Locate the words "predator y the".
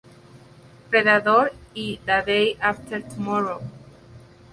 0.89-2.23